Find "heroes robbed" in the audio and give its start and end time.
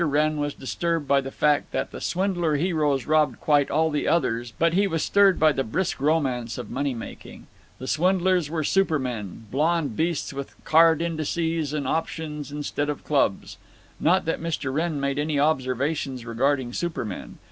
2.55-3.39